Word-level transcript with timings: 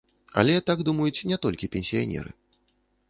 Але 0.41 0.55
так 0.69 0.81
думаюць 0.87 1.25
не 1.33 1.37
толькі 1.43 1.69
пенсіянеры. 1.77 2.31